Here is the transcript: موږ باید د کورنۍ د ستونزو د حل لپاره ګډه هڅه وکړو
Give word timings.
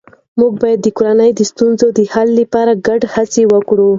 موږ 0.39 0.51
باید 0.61 0.79
د 0.83 0.87
کورنۍ 0.97 1.31
د 1.35 1.41
ستونزو 1.51 1.87
د 1.97 1.99
حل 2.13 2.29
لپاره 2.41 2.79
ګډه 2.87 3.07
هڅه 3.15 3.41
وکړو 3.53 3.89